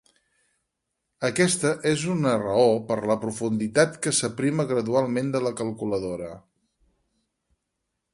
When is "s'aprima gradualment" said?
4.21-5.29